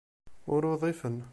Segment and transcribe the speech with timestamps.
[0.53, 1.15] Ur udifen.